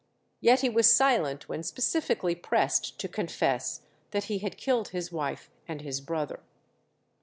[0.39, 5.51] Yet he was silent when specifically pressed to confess that he had killed his wife
[5.67, 6.39] and his brother.